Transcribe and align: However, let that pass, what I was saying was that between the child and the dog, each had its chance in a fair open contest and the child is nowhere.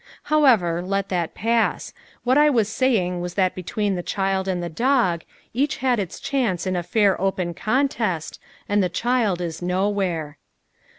However, 0.33 0.81
let 0.81 1.09
that 1.09 1.35
pass, 1.35 1.93
what 2.23 2.35
I 2.35 2.49
was 2.49 2.67
saying 2.67 3.21
was 3.21 3.35
that 3.35 3.53
between 3.53 3.93
the 3.93 4.01
child 4.01 4.47
and 4.47 4.63
the 4.63 4.67
dog, 4.67 5.23
each 5.53 5.77
had 5.77 5.99
its 5.99 6.19
chance 6.19 6.65
in 6.65 6.75
a 6.75 6.81
fair 6.81 7.21
open 7.21 7.53
contest 7.53 8.39
and 8.67 8.81
the 8.81 8.89
child 8.89 9.41
is 9.41 9.61
nowhere. 9.61 10.39